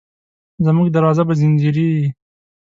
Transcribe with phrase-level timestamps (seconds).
[0.65, 1.89] زموږ دروازه به ځینځېرې،